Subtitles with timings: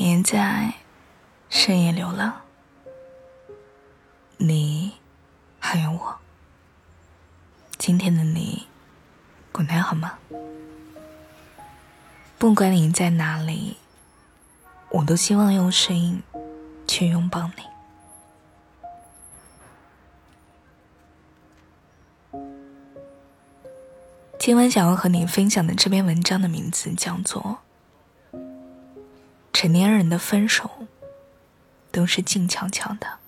[0.00, 0.74] 别在
[1.50, 2.32] 深夜流浪，
[4.36, 4.92] 你
[5.58, 6.16] 还有我。
[7.78, 8.68] 今天的你
[9.50, 10.16] 过得好吗？
[12.38, 13.76] 不管你在哪里，
[14.90, 16.22] 我都希望用声音
[16.86, 17.64] 去拥抱你。
[24.38, 27.58] 今晚想要和你分享的这篇文章的名字叫做。
[29.60, 30.70] 成年人的分手
[31.90, 33.18] 都是静悄悄的。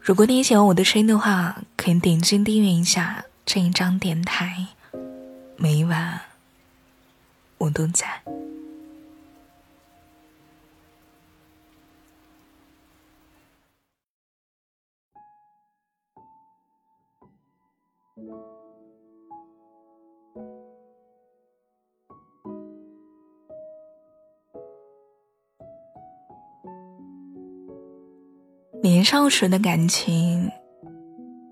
[0.00, 4.66] 如果你喜欢我的声音的话，可以点击订阅一下这一张电台，
[5.56, 6.20] 每晚
[7.58, 8.24] 我都在。
[28.88, 30.50] 年少时的感情，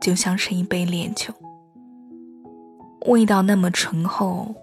[0.01, 1.35] 就像是一杯烈酒，
[3.05, 4.55] 味道那么醇厚，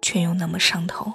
[0.00, 1.12] 却又那么上头。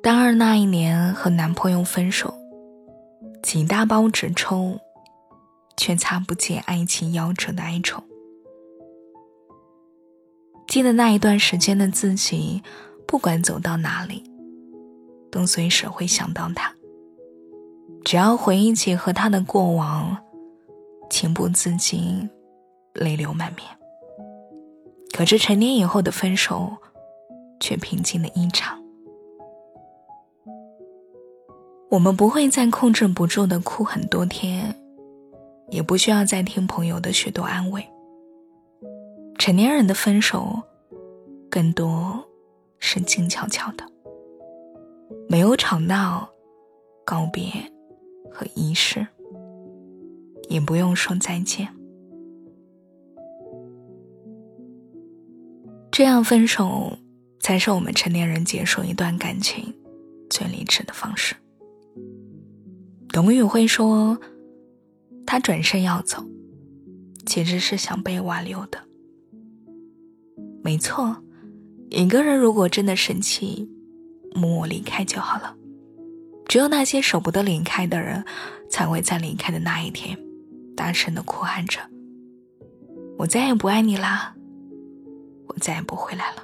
[0.00, 2.32] 大二那一年和男朋友分手，
[3.42, 4.78] 几大包纸抽，
[5.76, 8.00] 却擦不尽爱情夭折的哀愁。
[10.68, 12.62] 记得那一段时间的自己，
[13.04, 14.22] 不管走到哪里，
[15.28, 16.72] 都随时会想到他。
[18.04, 20.16] 只要回忆起和他的过往，
[21.08, 22.28] 情不自禁，
[22.94, 23.66] 泪流满面。
[25.12, 26.72] 可是成年以后的分手，
[27.60, 28.78] 却平静了一场。
[31.90, 34.74] 我们不会再控制不住的哭很多天，
[35.68, 37.86] 也不需要再听朋友的许多安慰。
[39.38, 40.62] 成年人的分手，
[41.50, 42.24] 更多
[42.78, 43.84] 是静悄悄的，
[45.28, 46.28] 没有吵闹，
[47.04, 47.44] 告别。
[48.30, 49.06] 和仪式，
[50.48, 51.68] 也不用说再见。
[55.90, 56.96] 这样分手，
[57.40, 59.74] 才是我们成年人结束一段感情
[60.30, 61.34] 最理智的方式。
[63.08, 64.18] 董宇辉说
[65.26, 66.24] ：“他转身要走，
[67.26, 68.78] 其实是想被挽留的。
[70.62, 71.16] 没错，
[71.90, 73.68] 一个人如果真的生气，
[74.34, 75.56] 默默离开就好了。”
[76.50, 78.24] 只有那些舍不得离开的人，
[78.68, 80.18] 才会在离开的那一天，
[80.76, 81.78] 大声的哭喊着
[83.18, 84.34] ：“我再也不爱你啦，
[85.46, 86.42] 我再也不回来了。”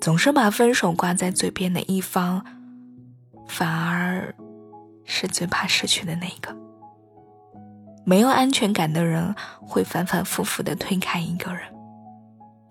[0.00, 2.42] 总是把分手挂在嘴边的一方，
[3.46, 4.34] 反而
[5.04, 6.56] 是最怕失去的那一个。
[8.06, 11.60] 没有安全感的人，会反反复复的推开一个人，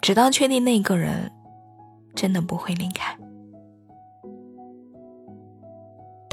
[0.01, 1.31] 直到确定那个人
[2.15, 3.15] 真的不会离开。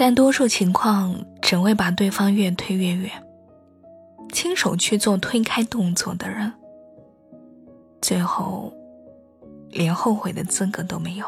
[0.07, 3.11] 但多数情况只会把对方越推越远。
[4.35, 6.53] 亲手去做推开动作的人，
[8.03, 8.71] 最后
[9.71, 11.27] 连后悔的资格都没有。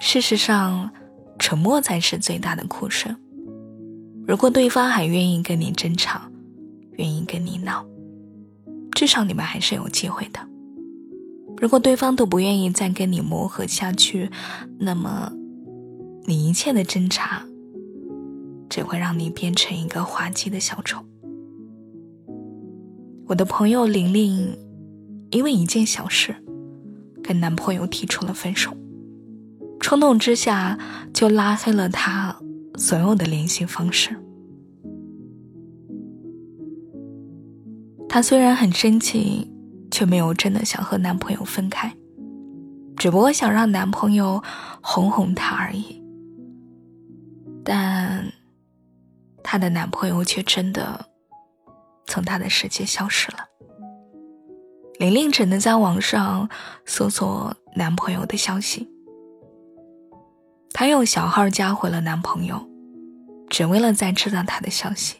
[0.00, 0.90] 事实上，
[1.38, 3.16] 沉默才是最大的哭声。
[4.26, 6.20] 如果对方还愿意跟你争吵，
[6.94, 7.86] 愿意跟你闹，
[8.90, 10.40] 至少你们还是有机会的。
[11.58, 14.28] 如果对方都不愿意再跟你磨合下去，
[14.76, 15.32] 那么。
[16.26, 17.44] 你一切的挣扎，
[18.68, 21.04] 只会让你变成一个滑稽的小丑。
[23.26, 24.56] 我的朋友玲玲，
[25.30, 26.34] 因为一件小事，
[27.22, 28.76] 跟男朋友提出了分手，
[29.80, 30.78] 冲动之下
[31.12, 32.36] 就拉黑了他
[32.76, 34.16] 所有的联系方式。
[38.08, 39.48] 她虽然很生气，
[39.90, 41.94] 却没有真的想和男朋友分开，
[42.96, 44.42] 只不过想让男朋友
[44.80, 46.02] 哄哄她而已。
[47.72, 48.32] 但，
[49.44, 51.06] 她的男朋友却真的
[52.08, 53.46] 从她的世界消失了。
[54.98, 56.50] 玲玲只能在网上
[56.84, 58.88] 搜索男朋友的消息。
[60.72, 62.60] 她用小号加回了男朋友，
[63.48, 65.18] 只为了再知道他的消息。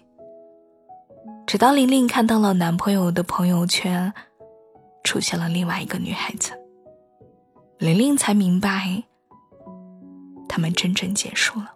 [1.47, 4.13] 直到玲玲看到了男朋友的朋友圈，
[5.05, 6.51] 出现了另外一个女孩子，
[7.79, 9.05] 玲玲才明白，
[10.49, 11.75] 他们真正结束了。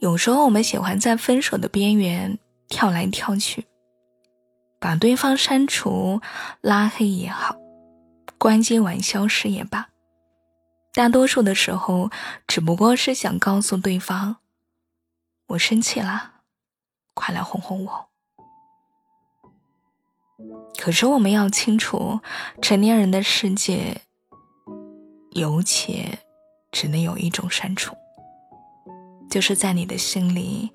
[0.00, 3.66] 有时候我们喜欢在分手的边缘跳来跳去，
[4.78, 6.20] 把对方删除、
[6.60, 7.56] 拉黑也好，
[8.38, 9.88] 关机玩消失也罢，
[10.92, 12.10] 大多数的时候
[12.46, 14.36] 只不过是想告诉对方
[15.48, 16.34] ：“我生气了，
[17.14, 18.08] 快来哄哄我。”
[20.78, 22.20] 可是我们要清楚，
[22.62, 24.02] 成年人的世界
[25.32, 26.20] 有且
[26.70, 27.96] 只能有一种删除，
[29.28, 30.70] 就是在你的心里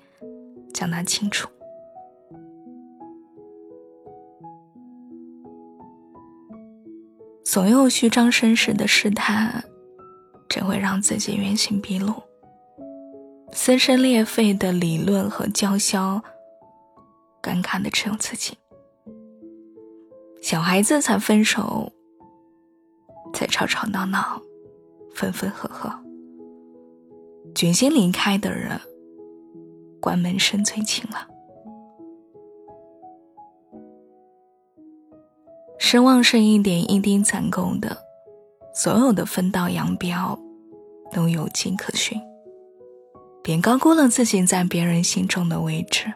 [0.72, 1.48] 将它清除。
[7.44, 9.62] 所有虚张声势的试探，
[10.48, 12.12] 只会让自己原形毕露；
[13.52, 16.20] 撕心裂肺的理论和叫嚣，
[17.40, 18.56] 尴尬的只有自己。
[20.42, 21.92] 小孩子才分手，
[23.32, 24.42] 才吵吵闹闹，
[25.14, 25.90] 分分合合；
[27.54, 28.80] 决心离开的人，
[30.00, 31.28] 关门声最轻了。
[35.78, 37.96] 失望是一点一滴攒够的，
[38.74, 40.36] 所有的分道扬镳
[41.12, 42.20] 都有迹可循。
[43.42, 46.12] 别高估了自己在别人心中的位置。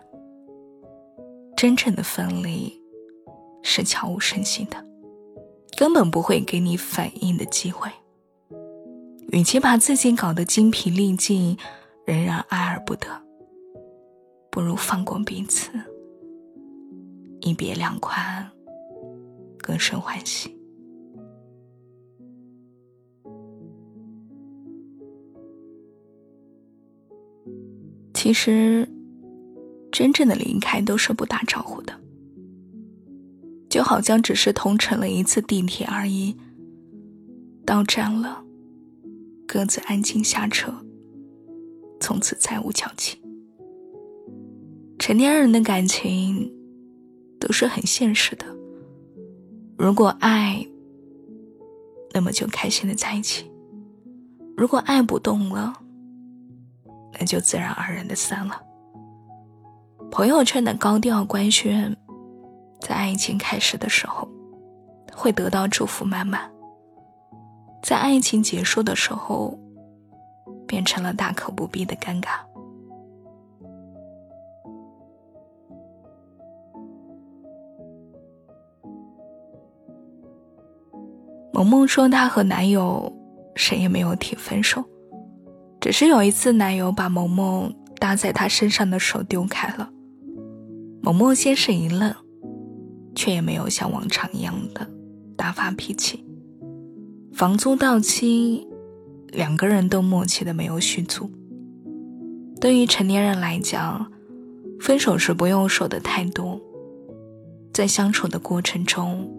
[1.56, 2.72] 真正的分离
[3.62, 4.84] 是悄无声息的，
[5.76, 7.90] 根本不会给你反应的机会。
[9.32, 11.56] 与其把自己搞得精疲力尽，
[12.06, 13.06] 仍然爱而不得，
[14.50, 15.70] 不如放过彼此，
[17.40, 18.50] 一别两宽。
[19.58, 20.56] 更生欢喜。
[28.14, 28.88] 其实，
[29.92, 31.92] 真正的离开都是不打招呼的，
[33.68, 36.34] 就好像只是同乘了一次地铁而已。
[37.66, 38.42] 到站了，
[39.48, 40.70] 各自安静下车，
[42.00, 43.18] 从此再无交集。
[44.98, 46.52] 成年人的感情
[47.40, 48.44] 都是很现实的。
[49.78, 50.66] 如果爱，
[52.12, 53.46] 那么就开心的在一起；
[54.54, 55.72] 如果爱不动了，
[57.18, 58.60] 那就自然而然的散了。
[60.10, 61.96] 朋友圈的高调官宣，
[62.82, 64.28] 在爱情开始的时候，
[65.14, 66.50] 会得到祝福满满；
[67.88, 69.58] 在爱情结束的时候，
[70.66, 72.28] 变成了大可不必的尴尬。
[81.50, 83.10] 萌萌说，她和男友
[83.54, 84.84] 谁也没有提分手，
[85.80, 89.88] 只是有一次，男友把萌萌搭在他身上的手丢开了。
[91.00, 92.14] 萌萌先是一愣，
[93.14, 94.86] 却也没有像往常一样的
[95.38, 96.27] 大发脾气。
[97.38, 98.66] 房租到期，
[99.28, 101.30] 两个人都默契的没有续租。
[102.60, 104.10] 对于成年人来讲，
[104.80, 106.60] 分手时不用说的太多，
[107.72, 109.32] 在相处的过程中。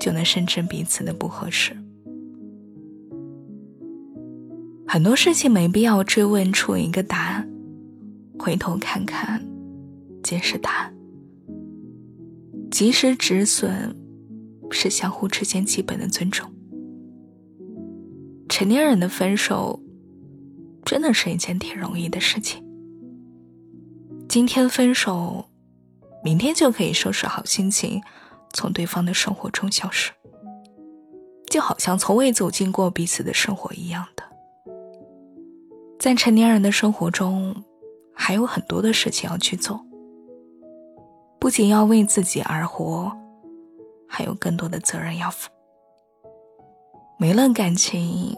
[0.00, 1.76] 就能深知彼此的不合适。
[4.84, 7.48] 很多事情没必要追问出一个答案，
[8.36, 9.40] 回头看看，
[10.24, 10.94] 皆是答案。
[12.70, 13.94] 及时止损，
[14.70, 16.50] 是相互之间基本的尊重。
[18.52, 19.80] 成年人的分手，
[20.84, 22.62] 真的是一件挺容易的事情。
[24.28, 25.46] 今天分手，
[26.22, 28.02] 明天就可以收拾好心情。
[28.52, 30.12] 从对方的生活中消失，
[31.48, 34.22] 就好像从未走进过彼此的生活一样的。
[35.98, 37.64] 在成年人的生活中，
[38.14, 39.82] 还有很多的事情要去做，
[41.40, 43.10] 不仅要为自己而活，
[44.06, 45.48] 还有更多的责任要负。
[47.18, 48.36] 没了感情，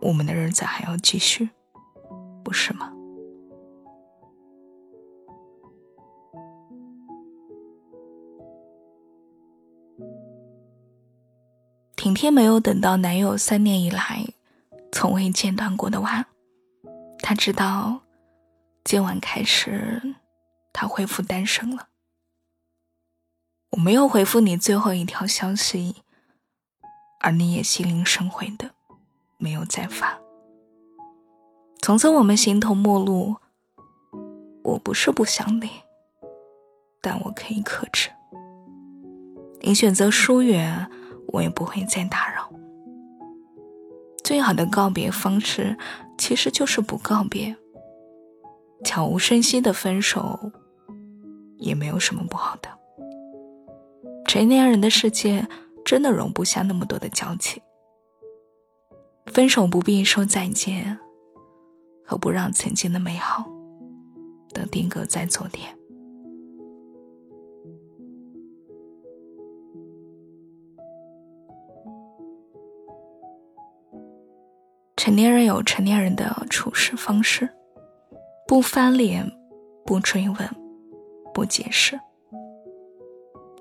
[0.00, 1.50] 我们的日子还要继续，
[2.44, 2.92] 不是吗？
[11.96, 14.24] 婷婷没有等到男友三年以来
[14.90, 16.26] 从未间断过的晚，
[17.18, 18.00] 她知道
[18.84, 20.14] 今晚开始，
[20.72, 21.88] 她恢复单身了。
[23.70, 25.96] 我没有回复你最后一条消息，
[27.22, 28.70] 而你也心领神会的
[29.38, 30.18] 没有再发。
[31.80, 33.36] 从此我们形同陌路。
[34.62, 35.68] 我不是不想你，
[37.00, 38.10] 但我可以克制。
[39.60, 40.90] 你选择疏远。
[41.28, 42.50] 我也不会再打扰。
[44.22, 45.78] 最好的告别方式，
[46.18, 47.56] 其实就是不告别。
[48.84, 50.52] 悄无声息的分手，
[51.56, 52.68] 也没有什么不好的。
[54.26, 55.48] 成年人的世界，
[55.84, 57.62] 真的容不下那么多的交情。
[59.26, 60.98] 分手不必说再见，
[62.04, 63.44] 和不让曾经的美好，
[64.52, 65.76] 都定格在昨天。
[74.96, 77.48] 成年人有成年人的处事方式，
[78.46, 79.28] 不翻脸，
[79.84, 80.48] 不追问，
[81.34, 81.98] 不解释。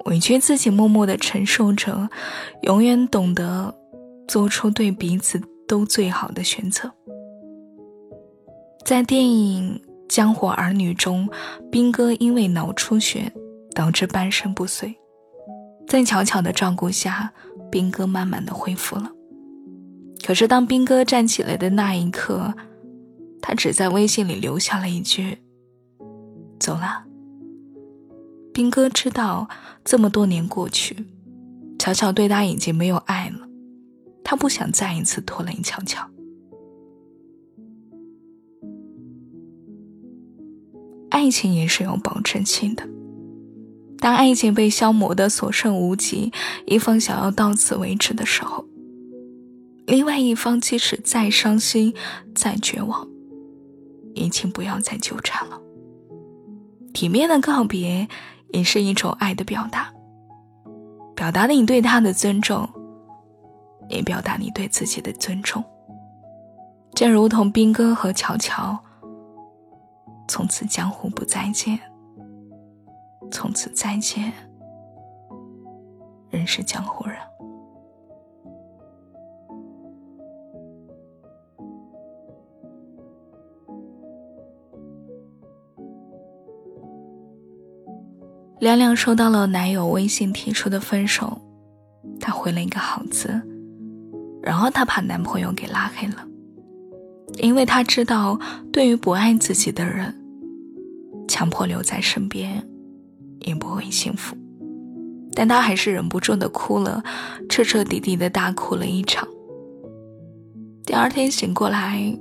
[0.05, 2.09] 委屈自己默默的承受着，
[2.63, 3.73] 永远懂得
[4.27, 6.91] 做出对彼此都最好的选择。
[8.85, 9.79] 在电影
[10.09, 11.29] 《江湖儿女》中，
[11.71, 13.31] 兵哥因为脑出血
[13.75, 14.95] 导致半身不遂，
[15.87, 17.31] 在巧巧的照顾下，
[17.71, 19.11] 兵哥慢慢的恢复了。
[20.25, 22.53] 可是当兵哥站起来的那一刻，
[23.41, 25.37] 他只在微信里留下了一句
[26.59, 27.05] ：“走了。”
[28.53, 29.47] 兵哥知道，
[29.85, 31.05] 这么多年过去，
[31.79, 33.47] 巧巧对他已经没有爱了，
[34.23, 36.05] 他不想再一次拖累巧巧。
[41.09, 42.87] 爱情也是有保质期的，
[43.99, 46.31] 当爱情被消磨的所剩无几，
[46.65, 48.65] 一方想要到此为止的时候，
[49.85, 51.93] 另外一方即使再伤心、
[52.35, 53.07] 再绝望，
[54.13, 55.61] 也请不要再纠缠了。
[56.93, 58.09] 体面的告别。
[58.53, 59.91] 也是一种爱的表达，
[61.15, 62.67] 表达了你对他的尊重，
[63.89, 65.63] 也表达你对自己的尊重。
[66.93, 68.77] 正如同兵哥和乔乔，
[70.27, 71.79] 从此江湖不再见，
[73.31, 74.33] 从此再见，
[76.29, 77.17] 仍是江湖人。
[88.61, 91.35] 亮亮收到了男友微信提出的分手，
[92.19, 93.41] 她回了一个好字，
[94.39, 96.23] 然后她把男朋友给拉黑了，
[97.39, 98.39] 因为她知道，
[98.71, 100.13] 对于不爱自己的人，
[101.27, 102.63] 强迫留在身边，
[103.39, 104.37] 也不会幸福。
[105.33, 107.03] 但她还是忍不住的哭了，
[107.49, 109.27] 彻彻底底的大哭了一场。
[110.85, 112.15] 第二天醒过来，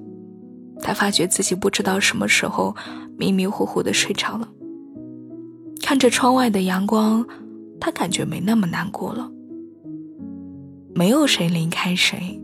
[0.81, 2.75] 她发觉自己不知道什么时候
[3.19, 4.49] 迷迷糊糊的睡着了。
[5.83, 7.27] 看着窗外的阳光，
[7.81, 9.31] 他感觉没那么难过了。
[10.95, 12.41] 没有谁离开谁，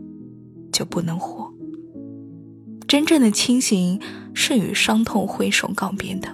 [0.71, 1.51] 就不能活。
[2.87, 3.99] 真正的清醒
[4.33, 6.29] 是与伤痛挥手告别的，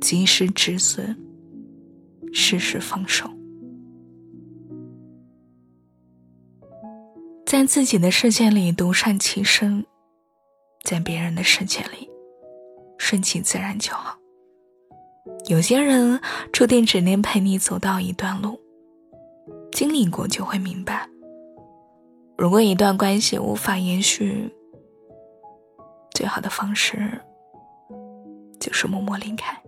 [0.00, 1.16] 及时止损，
[2.32, 3.28] 适时放手。
[7.44, 9.84] 在自己的世界里独善其身，
[10.84, 12.08] 在别人的世界里
[12.96, 14.19] 顺其自然就好。
[15.46, 16.20] 有些人
[16.52, 18.60] 注定只能陪你走到一段路，
[19.72, 21.08] 经历过就会明白。
[22.36, 24.50] 如果一段关系无法延续，
[26.14, 27.20] 最好的方式
[28.58, 29.60] 就是默默离开。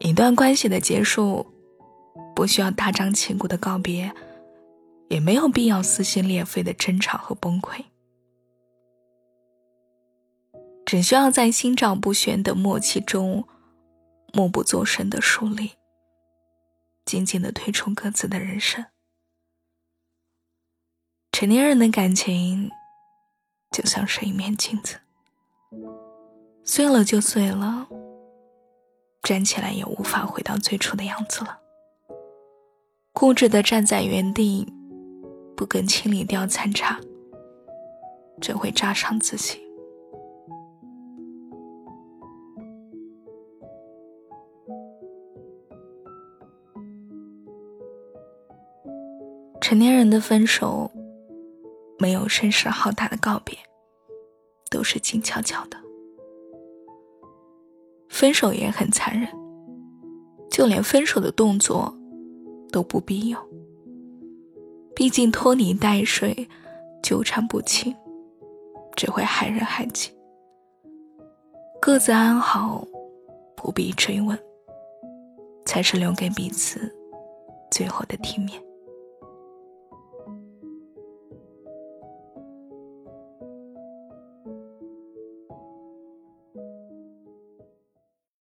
[0.00, 1.46] 一段关系的结束，
[2.34, 4.12] 不需要大张旗鼓的告别，
[5.08, 7.84] 也没有必要撕心裂肺的争吵和崩溃。
[10.92, 13.48] 只需要在心照不宣的默契中，
[14.34, 15.70] 默不作声的疏离，
[17.06, 18.84] 静静的退出各自的人生。
[21.32, 22.70] 成年人的感情，
[23.70, 24.96] 就像是一面镜子，
[26.62, 27.88] 碎了就碎了，
[29.22, 31.58] 站起来也无法回到最初的样子了。
[33.14, 34.70] 固执的站在原地，
[35.56, 37.00] 不肯清理掉残渣，
[38.42, 39.61] 只会扎伤自己。
[49.72, 50.90] 成年人的分手，
[51.98, 53.56] 没有声势浩大的告别，
[54.70, 55.78] 都是静悄悄的。
[58.10, 59.26] 分手也很残忍，
[60.50, 61.90] 就连分手的动作
[62.70, 63.38] 都不必有。
[64.94, 66.46] 毕竟拖泥带水、
[67.02, 67.96] 纠缠不清，
[68.94, 70.10] 只会害人害己。
[71.80, 72.86] 各自安好，
[73.56, 74.38] 不必追问，
[75.64, 76.94] 才是留给彼此
[77.70, 78.62] 最后的体面。